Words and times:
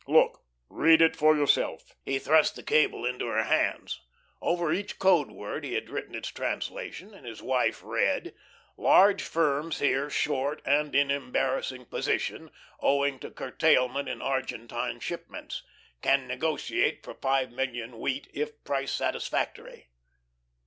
Look; 0.07 0.41
read 0.67 0.99
it 0.99 1.15
for 1.15 1.37
yourself." 1.37 1.93
He 2.03 2.17
thrust 2.17 2.55
the 2.55 2.63
cable 2.63 3.05
into 3.05 3.27
her 3.27 3.43
hands. 3.43 3.99
Over 4.41 4.73
each 4.73 4.97
code 4.97 5.29
word 5.29 5.63
he 5.63 5.73
had 5.75 5.91
written 5.91 6.15
its 6.15 6.29
translation, 6.29 7.13
and 7.13 7.23
his 7.23 7.43
wife 7.43 7.83
read: 7.83 8.33
"Large 8.77 9.21
firms 9.21 9.77
here 9.77 10.09
short 10.09 10.59
and 10.65 10.95
in 10.95 11.11
embarrassing 11.11 11.85
position, 11.85 12.49
owing 12.79 13.19
to 13.19 13.29
curtailment 13.29 14.09
in 14.09 14.23
Argentine 14.23 14.99
shipments. 14.99 15.61
Can 16.01 16.25
negotiate 16.27 17.03
for 17.03 17.13
five 17.13 17.51
million 17.51 17.99
wheat 17.99 18.27
if 18.33 18.63
price 18.63 18.91
satisfactory." 18.91 19.89